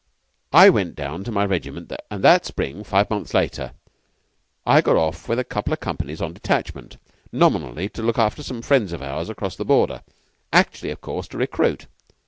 [0.51, 3.73] I went down to my regiment, and that spring, five mouths later,
[4.65, 6.97] I got off with a couple of companies on detachment:
[7.31, 10.01] nominally to look after some friends of ours across the border;
[10.51, 11.85] actually, of course, to recruit.